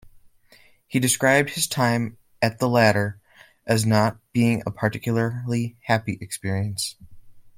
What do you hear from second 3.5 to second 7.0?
as not being a particularly happy experience.